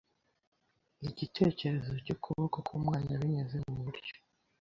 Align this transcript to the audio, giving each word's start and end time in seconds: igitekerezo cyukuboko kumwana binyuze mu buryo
igitekerezo 1.09 1.91
cyukuboko 2.05 2.57
kumwana 2.67 3.09
binyuze 3.19 3.57
mu 3.71 3.79
buryo 3.85 4.13